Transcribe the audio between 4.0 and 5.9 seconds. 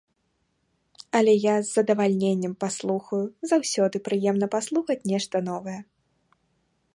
прыемна паслухаць нешта новае.